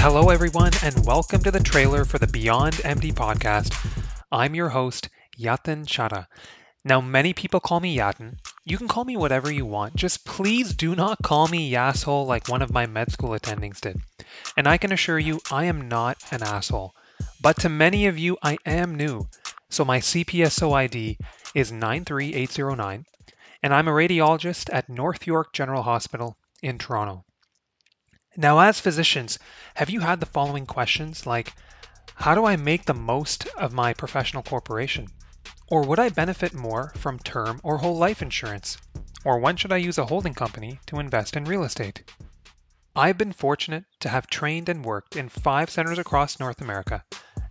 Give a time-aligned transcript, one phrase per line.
[0.00, 3.74] Hello, everyone, and welcome to the trailer for the Beyond MD podcast.
[4.30, 6.28] I'm your host, Yatin Chadha.
[6.84, 8.38] Now, many people call me Yatin.
[8.64, 9.96] You can call me whatever you want.
[9.96, 14.00] Just please do not call me Yasshole like one of my med school attendings did.
[14.56, 16.94] And I can assure you, I am not an asshole.
[17.42, 19.28] But to many of you, I am new.
[19.68, 21.18] So my CPSO ID
[21.56, 23.04] is 93809,
[23.64, 27.24] and I'm a radiologist at North York General Hospital in Toronto.
[28.40, 29.36] Now, as physicians,
[29.74, 31.54] have you had the following questions like
[32.14, 35.08] How do I make the most of my professional corporation?
[35.66, 38.78] Or would I benefit more from term or whole life insurance?
[39.24, 42.08] Or when should I use a holding company to invest in real estate?
[42.94, 47.04] I've been fortunate to have trained and worked in five centers across North America,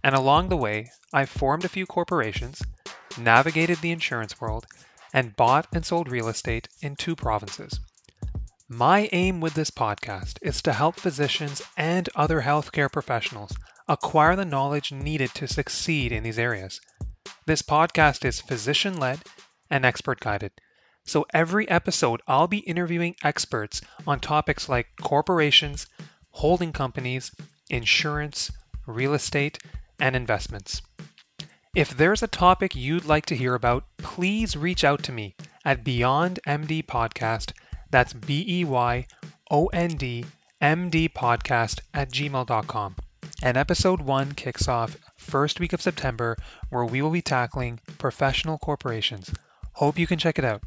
[0.06, 2.62] and along the way, I've formed a few corporations,
[3.18, 4.66] navigated the insurance world,
[5.12, 7.78] and bought and sold real estate in two provinces.
[8.70, 13.56] My aim with this podcast is to help physicians and other healthcare professionals
[13.88, 16.82] acquire the knowledge needed to succeed in these areas.
[17.46, 19.24] This podcast is physician led
[19.70, 20.52] and expert guided.
[21.06, 25.88] So every episode, I'll be interviewing experts on topics like corporations,
[26.32, 27.32] holding companies,
[27.70, 28.52] insurance,
[28.86, 29.60] real estate,
[29.98, 30.82] and investments.
[31.74, 35.86] If there's a topic you'd like to hear about, please reach out to me at
[35.86, 37.54] Beyond MD Podcast.
[37.92, 39.08] That's B E Y
[39.50, 40.26] O N D
[40.62, 42.96] M D Podcast at gmail.com.
[43.44, 46.36] And episode one kicks off first week of September,
[46.70, 49.32] where we will be tackling professional corporations.
[49.74, 50.64] Hope you can check it out.